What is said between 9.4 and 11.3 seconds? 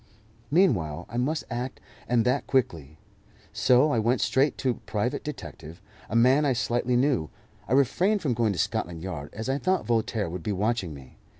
I thought Voltaire would be watching me.